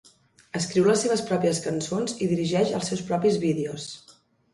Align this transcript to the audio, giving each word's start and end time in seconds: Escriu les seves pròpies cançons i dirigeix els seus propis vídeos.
Escriu 0.59 0.85
les 0.85 1.03
seves 1.05 1.21
pròpies 1.27 1.59
cançons 1.65 2.15
i 2.15 2.29
dirigeix 2.31 2.73
els 2.79 2.89
seus 2.93 3.05
propis 3.11 3.39
vídeos. 3.45 3.87